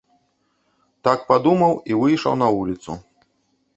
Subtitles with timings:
[1.07, 2.91] Так падумаў і выйшаў на вуліцу.